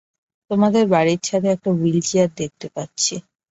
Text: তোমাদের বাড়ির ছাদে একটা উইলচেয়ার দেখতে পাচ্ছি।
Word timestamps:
তোমাদের 0.51 0.83
বাড়ির 0.93 1.19
ছাদে 1.23 1.47
একটা 1.55 1.69
উইলচেয়ার 1.75 2.29
দেখতে 2.37 2.67
পাচ্ছি। 2.75 3.15